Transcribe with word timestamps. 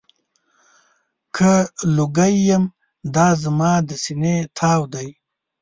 که 1.35 1.51
لوګی 1.95 2.35
یم، 2.47 2.63
دا 3.15 3.27
زما 3.43 3.71
د 3.87 3.89
سینې 4.03 4.35
تاو 4.57 4.81
دی. 4.93 5.07